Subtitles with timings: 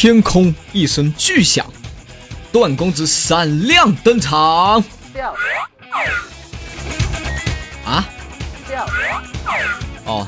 [0.00, 1.66] 天空一声巨响，
[2.50, 4.82] 段公子闪亮登场。
[7.84, 8.08] 啊？
[10.06, 10.26] 哦。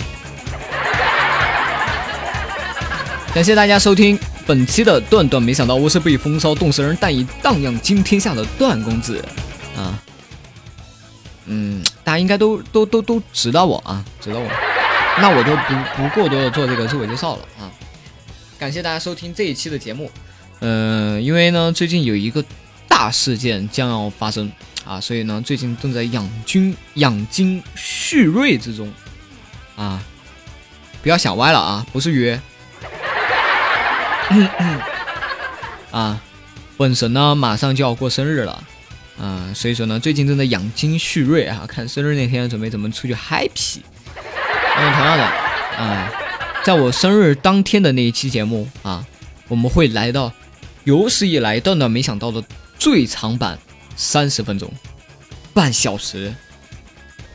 [3.32, 9.24] 感谢大家收听本期的段段，没想到我是被风骚冻死人，但已荡漾惊天下的段公子
[9.74, 9.98] 啊。
[11.46, 14.46] 嗯，大家应该都都都都知道我啊，知道我。
[15.18, 17.61] 那我就不不过多的做这个自我介绍了啊。
[18.62, 20.08] 感谢大家收听这一期的节目。
[20.60, 22.44] 嗯，因为呢，最近有一个
[22.86, 24.48] 大事件将要发生
[24.84, 28.88] 啊，所以呢，最近正在养精养精蓄锐之中
[29.74, 30.00] 啊。
[31.02, 32.40] 不要想歪了啊，不是约。
[35.90, 36.20] 啊，
[36.76, 38.62] 本神呢马上就要过生日了，
[39.20, 43.82] 啊，所以说呢最近正在养精蓄锐啊，看生日那天准备怎么出去嗨皮。
[44.76, 46.12] 那么同样的，啊，
[46.64, 49.04] 在我生日当天的那一期节目啊，
[49.48, 50.32] 我们会来到
[50.84, 52.42] 有史以来断断没想到的
[52.78, 53.58] 最长版
[53.96, 54.72] 三十分钟，
[55.52, 56.32] 半小时，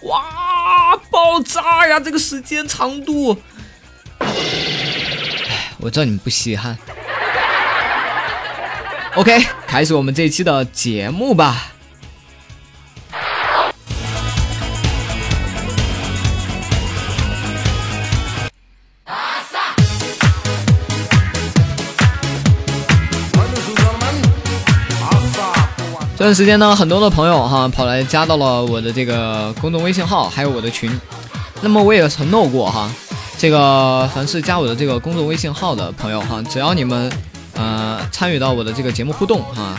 [0.04, 2.00] 哇，爆炸呀！
[2.00, 3.38] 这个时间长度。
[5.80, 6.78] 我知道你们不稀罕。
[9.16, 11.74] OK，开始我们这一期的节目吧。
[26.28, 30.92] 段时间呢，很多的朋友哈跑来加到了我的这个公众微信号，还有我的群。
[31.62, 32.92] 那么我也承诺过哈。
[33.38, 37.10] 这个凡是加我的这个公众微信号的朋友哈，只要你们
[37.54, 39.78] 呃参与到我的这个节目互动哈，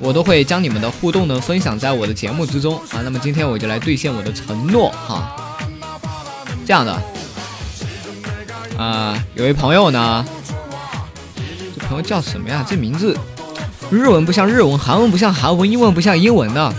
[0.00, 2.98] 我都会将你们的互动呢分享在我的节目之中啊。
[3.04, 5.36] 那么今天我就来兑现我的承诺哈。
[6.66, 7.00] 这样的
[8.76, 10.26] 啊，有位朋友呢，
[11.78, 12.66] 这朋友叫什么呀？
[12.68, 13.16] 这名字
[13.90, 16.74] 日文不像日文，韩文不像韩文，英文不像英文的，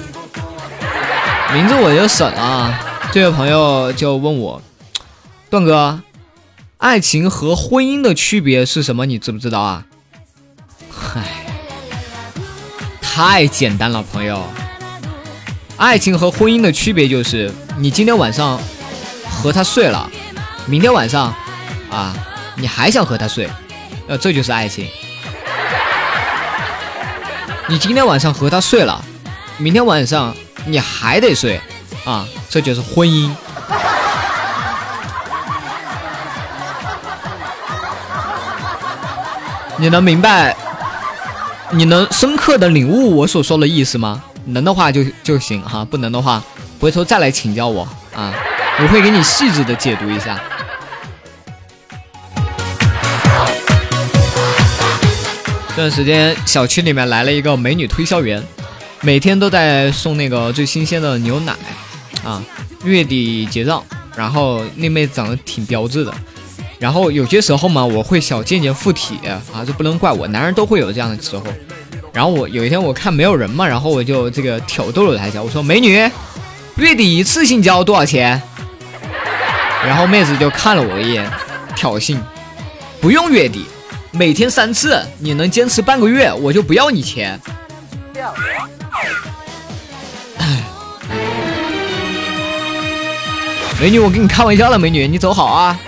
[1.53, 2.78] 名字我就省了。
[3.12, 4.62] 这位朋友就问我，
[5.50, 6.01] 段哥。
[6.78, 9.06] 爱情和婚姻的区别是什么？
[9.07, 9.85] 你知不知道啊？
[10.91, 11.23] 嗨，
[13.01, 14.44] 太简单了，朋友。
[15.78, 18.59] 爱情和婚姻的区别就是，你今天晚上
[19.29, 20.07] 和他睡了，
[20.67, 21.34] 明天晚上
[21.90, 22.13] 啊，
[22.56, 23.50] 你还想和他睡，
[24.07, 24.85] 呃，这就是爱情。
[27.69, 29.03] 你今天晚上和他睡了，
[29.57, 30.33] 明天晚上
[30.66, 31.59] 你还得睡，
[32.05, 33.29] 啊，这就是婚姻。
[39.78, 40.55] 你能明白？
[41.72, 44.23] 你能深刻的领悟我所说的意思吗？
[44.45, 46.41] 能的话就就行哈，不能的话
[46.79, 47.85] 回头再来请教我
[48.16, 48.31] 啊，
[48.81, 50.39] 我会给你细致的解读一下。
[55.78, 58.44] 这段时间小区里面来了一个美女推销员，
[59.02, 61.54] 每天都在送那个最新鲜的牛奶
[62.24, 62.42] 啊，
[62.84, 63.84] 月底结账，
[64.16, 66.12] 然后那妹长得挺标致的。
[66.80, 69.20] 然后有些时候嘛，我会小贱贱附体
[69.54, 71.44] 啊，这不能怪我，男人都会有这样的时候。
[72.12, 75.94] 然后我有一天我看没有人嘛，然后我就这个挑逗了她一下，我说：“美女，
[76.78, 78.42] 月底一次性交多少钱？”
[79.86, 81.32] 然后妹子就看了我一眼，
[81.76, 82.18] 挑衅
[83.00, 83.64] ：“不用月底，
[84.17, 87.39] 每天三次，你能坚持半个月，我就不要你钱。”
[93.79, 95.79] 美女，我跟你开玩笑了，美女，你走好啊。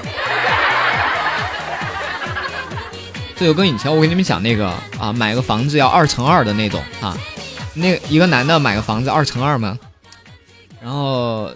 [3.35, 7.17] 这就跟以前我跟你们讲那个啊，买个房子要二乘二的那种啊，
[7.73, 9.79] 那一个男的买个房子二乘二吗？
[10.79, 11.49] 然后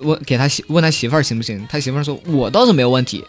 [0.00, 1.66] 问给他媳问他媳妇儿行不行？
[1.70, 3.24] 他媳妇儿说我倒是没有问题，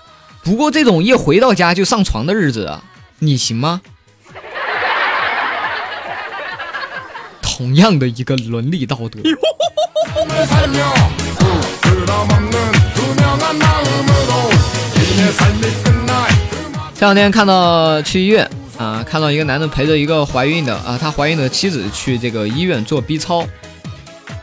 [0.50, 2.80] 不过这种一回到家就上床的日子，
[3.20, 3.82] 你行吗？
[7.40, 9.20] 同样的一个伦理道德。
[16.96, 18.50] 这两天看到去医院
[18.80, 23.46] 啊，看到一个男的陪着一个怀孕的啊，他怀孕的妻子去这个医院做 B 超，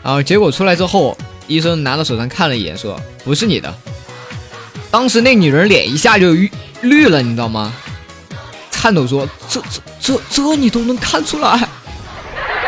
[0.05, 1.19] 然后结果出来之后，
[1.49, 3.75] 医生拿到手上看了一眼，说不是你的。
[4.91, 6.33] 当时那女人脸一下就
[6.83, 7.73] 绿了，你知道吗？
[8.71, 11.69] 颤抖说：“这这这这你都能看出来？”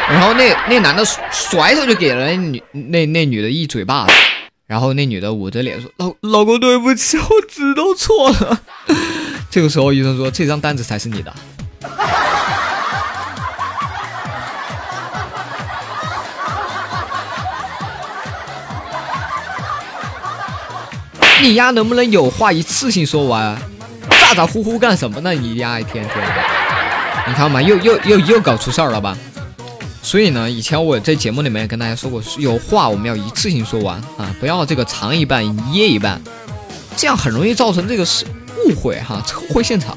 [0.08, 4.12] 然后那那男的甩手就给了那女那那女的一嘴巴子，
[4.66, 8.60] 然后那女的捂着脸说：“老老公对不起，我知道错了。”
[9.50, 11.32] 这个时候，医生说：“这张单子才是你的。”
[21.42, 23.56] 你丫能不能有话一次性说完？
[24.10, 25.32] 咋咋呼呼干什么呢？
[25.32, 26.42] 你丫一天天的。
[27.26, 29.16] 你看嘛，又又又又搞出事儿了吧？
[30.02, 36.20] 所以呢，以前我在节目里面跟大家说过，有话我们要一次性说完啊，不要这个藏一半掖一半，
[36.96, 38.24] 这样很容易造成这个是
[38.64, 39.96] 误会哈，车祸现场。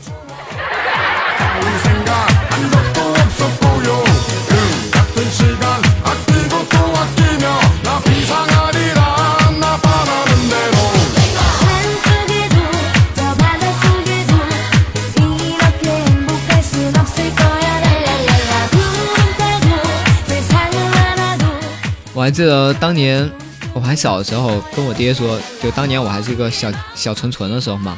[22.32, 23.30] 还记得当年
[23.74, 27.98] 我还小的时候，跟我爹说，就当年我还是一个小小纯纯的时候嘛，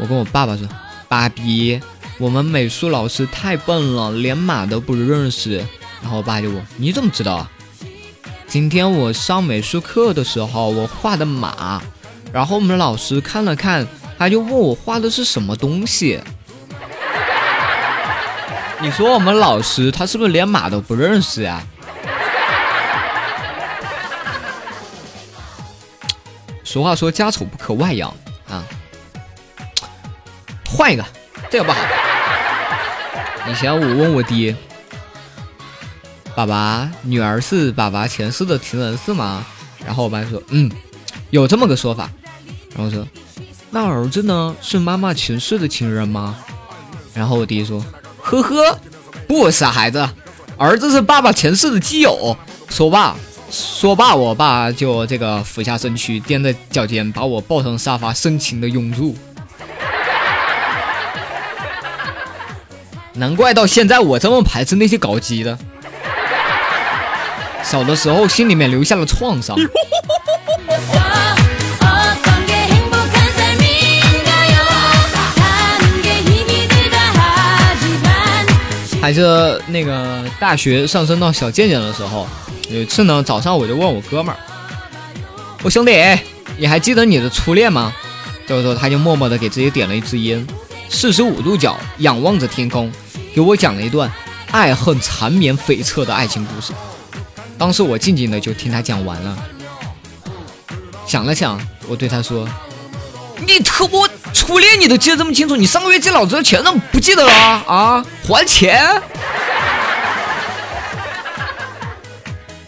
[0.00, 0.66] 我跟我爸爸说
[1.06, 1.80] ：“爸比，
[2.18, 5.58] 我们美术老师太笨了，连马都不认识。”
[6.02, 7.48] 然后我爸就问：“你怎么知道啊？”
[8.48, 11.80] 今天我上美术课的时候，我画的马，
[12.32, 13.86] 然后我 们老师看了看，
[14.18, 16.20] 他就问我画的是什么东西。
[18.80, 21.64] 你说我们老师他是不是连马都不认识呀？
[26.72, 28.10] 俗话说，家丑不可外扬
[28.48, 28.64] 啊。
[30.66, 31.04] 换一个，
[31.50, 31.78] 这个不好。
[33.46, 34.56] 以前我问我爹
[36.34, 39.44] ：“爸爸，女儿是爸爸前世的情人是吗？”
[39.84, 40.72] 然后我爸说：“嗯，
[41.28, 42.10] 有这么个说法。”
[42.74, 43.06] 然后说
[43.68, 44.56] ：“那儿子呢？
[44.62, 46.38] 是妈妈前世的情人吗？”
[47.12, 47.84] 然后我爹说
[48.18, 48.78] ：“呵呵，
[49.28, 50.08] 不是孩子，
[50.56, 52.34] 儿子是爸爸前世的基友。”
[52.70, 53.14] 说罢。
[53.52, 59.14] 说罢，我爸就这个俯下身躯，踮着脚尖，把我抱上沙发，深情的拥住。
[63.12, 65.58] 难怪到现在我这么排斥那些搞基的，
[67.62, 69.54] 小的时候心里面留下了创伤。
[79.02, 82.24] 还是那个大学上升到小贱贱的时候。
[82.70, 84.38] 有一次呢，早上我就问我哥们儿
[85.62, 85.92] ：“我兄弟，
[86.56, 87.92] 你还记得你的初恋吗？”
[88.46, 90.46] 这个时候他就默默的给自己点了一支烟，
[90.88, 92.90] 四十五度角仰望着天空，
[93.34, 94.10] 给我讲了一段
[94.52, 96.72] 爱恨缠绵悱恻的爱情故事。
[97.58, 99.36] 当时我静静的就听他讲完了，
[101.04, 102.48] 想了想，我对他说
[103.46, 107.32] ：“你特么初恋你都记得这么清楚，你上个月借老子的钱怎么不记得了
[107.66, 108.04] 啊？
[108.26, 108.86] 还钱！”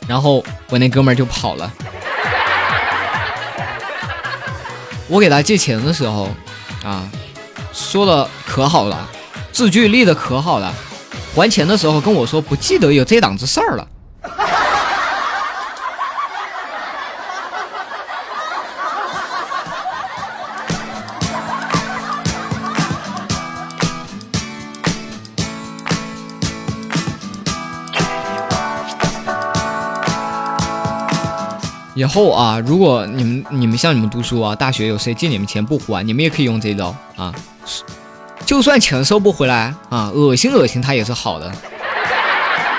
[0.06, 1.72] 然后我那哥们儿就跑了。
[5.08, 6.28] 我给他借钱的时候，
[6.84, 7.08] 啊，
[7.72, 9.08] 说的可好了，
[9.52, 10.72] 字句立的可好了。
[11.34, 13.86] 还钱的时候跟我说不记得有这档子事儿了。
[31.94, 37.32] 以后啊，如果你们你们像你们读书啊，大学有谁借你们钱不还，你们也可以用这招啊。
[38.44, 41.50] 就算钱收不回来啊，恶心恶心他也是好的。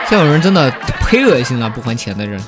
[0.08, 2.40] 这种人真的忒恶心了，不还钱的人，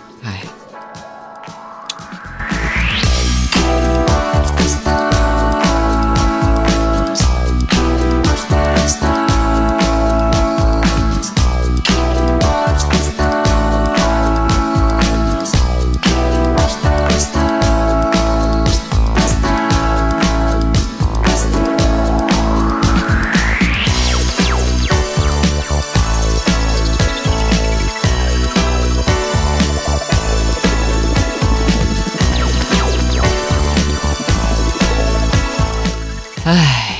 [36.48, 36.96] 哎。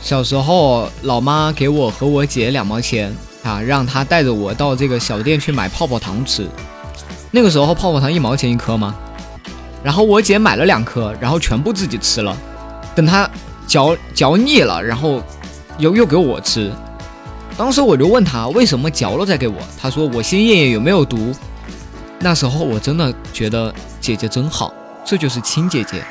[0.00, 6.48] 小时候，老妈给我和我姐两毛钱啊，让她带着我到这个小店去买泡泡糖吃。
[7.30, 8.92] 那个时候泡泡糖一毛钱一颗吗？
[9.84, 12.36] 然后我姐买了两颗，然后全部自己吃了。
[12.96, 13.30] 等她
[13.64, 15.22] 嚼嚼腻了，然后
[15.78, 16.72] 又又给我吃。
[17.56, 21.32] 当时我就问她为什么嚼了再给我，她说我先验验有没有毒。
[22.18, 26.02] 那时候我真的觉得姐姐真好，这就是亲姐姐。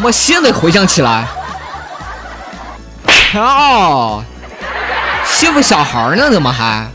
[0.00, 1.26] 我现在回想起来，
[3.34, 4.22] 哦，
[5.26, 6.30] 欺负小孩呢？
[6.30, 6.88] 怎么还？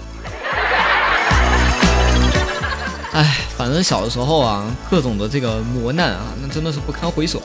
[3.11, 7.41] 哎，反正小的时候啊，各种的这个磨难啊，那真的是不堪回首。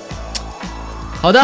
[1.20, 1.42] 好的，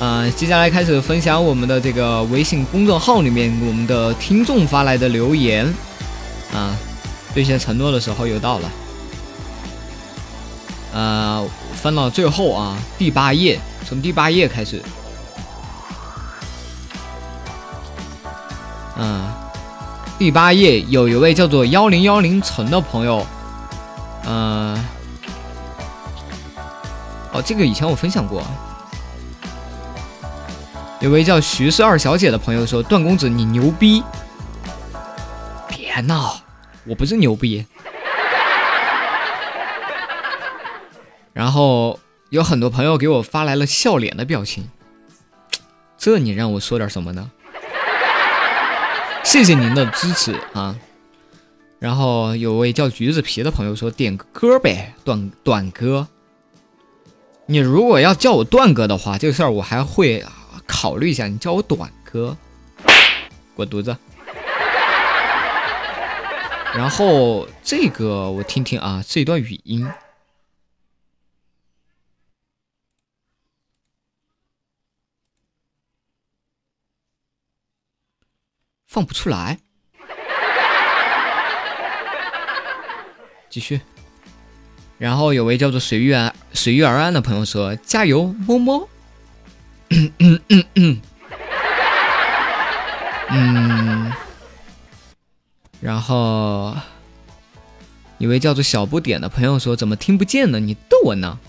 [0.00, 5.72] 啊，接下来开始分享我们的这个微信公众号里面我们的听众发来的留言
[6.52, 6.74] 啊，
[7.32, 8.70] 兑现承诺的时候又到了。
[10.92, 11.44] 呃，
[11.84, 14.82] 翻到最后啊，第八页，从第八页开始。
[18.96, 19.30] 嗯，
[20.18, 23.26] 第八页有一位叫做幺零幺零陈的朋友，
[24.24, 24.82] 嗯，
[27.34, 28.42] 哦，这个以前我分享过。
[31.00, 34.02] 有位叫徐氏二小姐的朋友说：“段公子，你牛逼！”
[35.68, 36.34] 别闹，
[36.86, 37.66] 我不是牛逼。
[41.44, 44.70] 然后有很多朋友给我发来了笑脸的表情，
[45.98, 47.30] 这你让我说点什么呢？
[49.22, 50.74] 谢谢您的支持啊！
[51.78, 56.08] 然后有位叫橘子皮的朋友说点歌呗，段段哥。
[57.44, 60.24] 你如果要叫我段哥的话，这个事儿我还会
[60.66, 61.26] 考虑一下。
[61.26, 62.34] 你叫我短哥，
[63.54, 63.94] 滚犊子！
[66.74, 69.86] 然后这个我听听啊，这段语音。
[78.94, 79.58] 放不出来，
[83.50, 83.80] 继续。
[84.98, 88.88] 然后有位叫做随遇而随遇而安的朋友说：“加油，么么。”
[89.90, 91.00] 嗯嗯嗯嗯。
[93.30, 94.12] 嗯。
[95.80, 96.76] 然后，
[98.18, 100.60] 一位叫做小不点的朋友说：“怎么听不见呢？
[100.60, 101.40] 你逗我呢？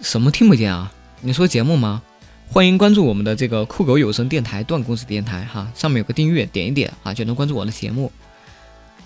[0.00, 0.92] 什么听不见啊？
[1.20, 2.02] 你说节目吗？”
[2.50, 8.10] 欢迎关注我们的这个酷狗有声电台段公子电台哈，上面有个订阅，点一点啊就能关注我的节目。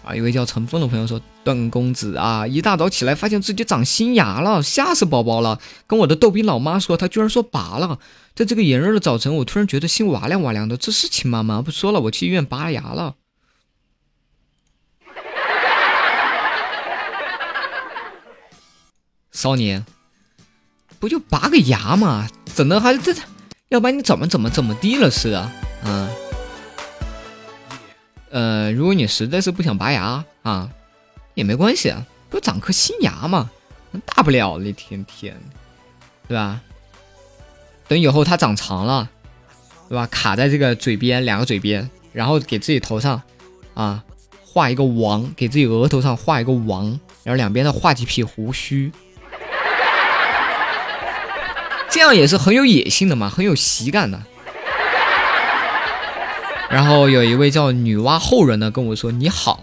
[0.05, 5.61] 啊，一位叫陈峰的朋友说：“段公子啊，一大早起来发现自己长新牙了，吓死宝宝了。
[5.87, 7.99] 跟我的逗比老妈说，她居然说拔了。
[8.35, 10.77] 在这个炎热的早晨，我突然觉得心哇凉哇凉的。
[10.77, 11.63] 这是亲妈吗？
[11.63, 13.17] 不说了，我去医院拔牙了。
[19.31, 19.85] 少年，
[21.03, 22.29] 不就拔个牙吗？
[22.55, 23.21] 整的还这这。”
[23.71, 25.51] 要不然你怎么怎么怎么地了似的，
[25.85, 26.09] 嗯，
[28.31, 30.69] 呃，如果你实在是不想拔牙啊，
[31.35, 33.51] 也没关系啊，不长颗新牙嘛，
[34.05, 35.35] 大不了一天天，
[36.29, 36.61] 对吧？
[37.89, 39.09] 等以后它长长了，
[39.89, 40.07] 对吧？
[40.09, 43.23] 卡在这个嘴边，两个嘴边，然后给自己头上
[43.73, 44.05] 啊
[44.45, 46.89] 画一个王，给自己额头上画一个王，
[47.25, 48.93] 然后两边再画几撇胡须。
[52.03, 54.21] 这样也是很有野性的嘛，很有喜感的。
[56.69, 59.63] 然后有一位叫女娲后人呢跟我说：“你好，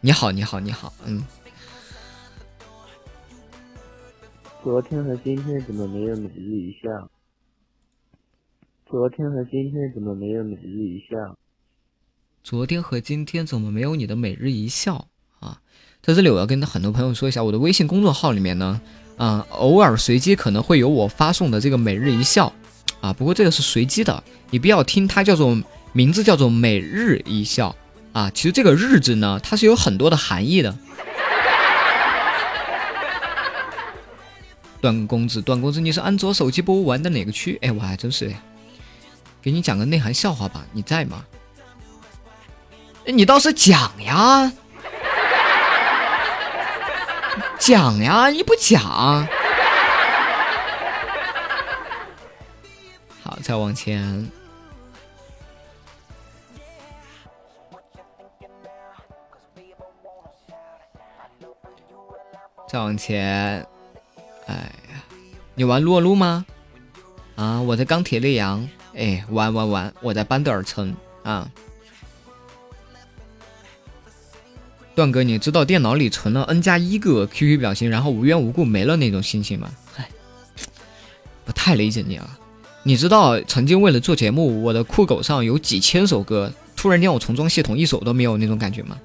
[0.00, 1.22] 你好，你好，你好。”嗯。
[4.62, 7.10] 昨天和今天怎么没有每日一笑？
[8.88, 11.36] 昨天和今天怎么没有每日一笑？
[12.42, 15.60] 昨天和今天怎么没有你的每日一笑啊？
[16.00, 18.80] 在这里我要跟很多朋友说一下，我的微信公众号里面呢。
[19.16, 22.52] 啊，偶尔随机可能会有我发送的这个每日一笑，
[23.00, 25.56] 啊，不过这个是随机的，你不要听它叫做
[25.92, 27.74] 名字叫做每日一笑
[28.12, 30.76] 啊，其实这个日子呢，它是有很多的含义的。
[34.80, 37.58] 段公子，段公子，你是安卓手机播玩的哪个区？
[37.62, 38.34] 哎，我还真是，
[39.40, 41.24] 给你讲个内涵笑话吧，你在吗？
[43.06, 44.52] 哎，你倒是讲呀。
[47.66, 48.78] 讲呀，你不讲。
[53.22, 54.30] 好，再往前，
[62.68, 63.66] 再往前。
[64.46, 64.54] 哎
[64.90, 65.02] 呀，
[65.54, 66.44] 你玩撸啊撸吗？
[67.36, 68.68] 啊，我在钢铁烈阳。
[68.94, 71.50] 哎，玩玩玩，我在班德尔城啊。
[74.94, 79.68] 段哥，你知道电脑里存了 n 加一个 QQ 表情，然后无缘无故没了那种心情吗？
[79.92, 80.08] 嗨，
[81.46, 82.38] 我太理解你了。
[82.84, 88.96] 你知道曾经为了做节目，我的酷狗上有几千首歌，突然间我重装系统，一首都没有那种感觉吗？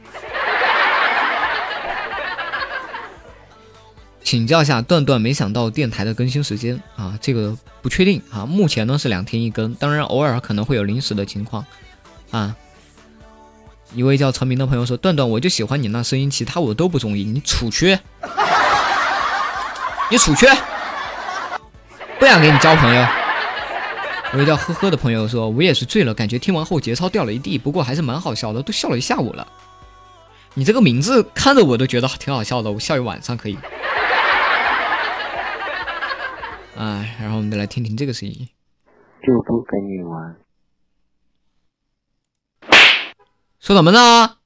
[4.21, 11.65] 请教一下段段，没想到电台的更新时间啊，这个不确定啊，目前呢是两天一更，当然偶尔可能会有临时的情况
[12.29, 12.55] 啊。
[13.93, 17.23] 一位叫陈明的朋友说：“段段，我就喜欢你那声音，其他我都不中意。
[17.23, 17.97] 你出去，
[20.11, 20.45] 你出去，
[22.19, 23.05] 不想跟你交朋友。”
[24.33, 29.47] 一位叫呵呵的朋友说：“我也是醉了，感觉听完后节操掉了一地，不过还是蛮好笑的，都笑了一下午了。”
[30.53, 33.57] 你这个名字看着我都觉得挺好笑的，我笑一晚上可以。
[36.77, 38.47] 哎，然后我们再来听听这个声音。
[39.25, 40.35] 就不跟你玩。
[43.59, 44.37] 说什么呢？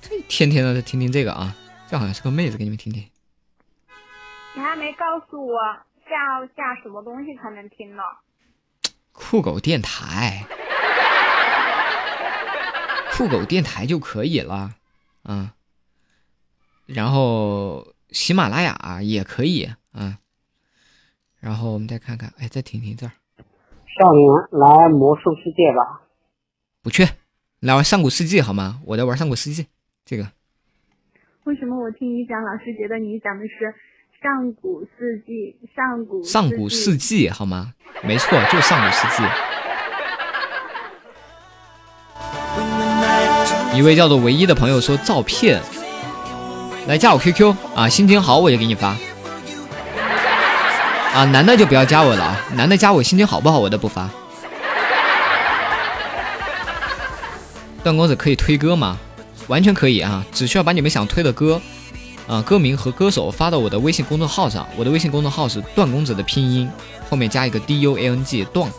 [0.00, 1.54] 这天天的听听这个啊，
[1.88, 3.08] 这好像是个妹子，给你们听听。
[4.54, 5.60] 你还没告诉我
[6.08, 8.02] 下下什么东西才能听呢？
[9.12, 10.44] 酷狗电台，
[13.12, 14.74] 酷狗电台就可以了，
[15.24, 15.50] 嗯。
[16.86, 20.18] 然后喜马拉雅也可以，嗯。
[21.38, 23.12] 然后我们再看看，哎，再听听这儿。
[23.98, 26.02] 少年来魔兽世界吧。
[26.82, 27.04] 不去，
[27.60, 28.80] 来玩上古世纪好吗？
[28.86, 29.66] 我在玩上古世纪，
[30.04, 30.28] 这个。
[31.44, 33.74] 为什么我听你讲，老师觉得你讲的是
[34.22, 35.56] 上古世纪？
[35.74, 37.74] 上古上古世纪好吗？
[38.04, 39.24] 没错，就是上古世纪。
[43.76, 45.60] 一位叫做唯一的朋友说照片，
[46.86, 48.96] 来加我 QQ 啊，心情好我就给你发。
[51.14, 54.08] 啊，男的就不要加我了啊，男的加我心情好不好我都不发。
[57.82, 58.98] 段公子可以推歌吗？
[59.46, 61.60] 完全可以啊，只需要把你们想推的歌，
[62.28, 64.68] 啊，歌名和歌手发到我的微信公众号上。
[64.76, 66.70] 我的微信公众号是段公子的拼音，
[67.08, 68.70] 后面加一个 D U A N G 段，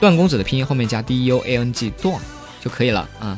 [0.00, 2.16] 段公子的拼音后面加 D U A N G 段
[2.62, 3.36] 就可以了啊。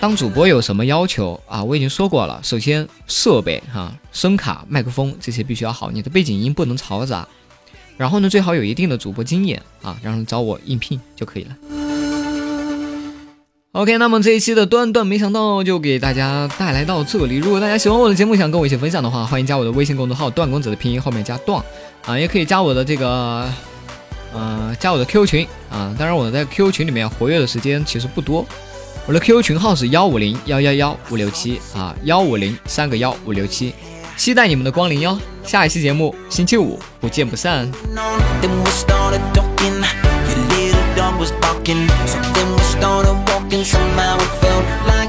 [0.00, 1.62] 当主播有什么要求啊？
[1.62, 7.26] 我已经说过了，首先设备哈，声卡、麦克风这些必须要好，你的背景音不能嘈杂。
[7.96, 11.56] 然后呢，最好有一定的主播经验啊，然后找我应聘就可以了。
[13.72, 17.36] OK，那么这一期的段段没想到就给大家带来到这里。
[17.38, 21.60] 如果大家喜欢我的节目，想跟我一起分享的话，欢迎加我的微信公众号“段公子”的拼音后面加段
[22.06, 23.50] 啊，也可以加我的这个，
[24.32, 25.92] 呃，加我的 QQ 群啊。
[25.98, 28.46] 当然，我在 QQ 群里面活跃的时间其实不多。
[29.08, 33.72] 我的 QQ 群号是幺五零幺幺幺五六七啊，幺五零三个幺五六七，
[34.18, 35.18] 期待你们的光临哟。
[35.42, 37.66] 下一期节目星期五不见不散。
[43.64, 45.07] Somehow it felt like